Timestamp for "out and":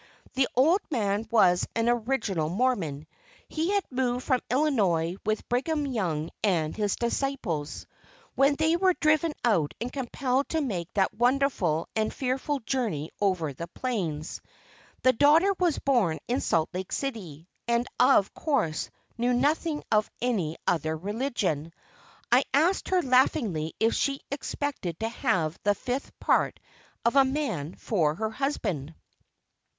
9.45-9.93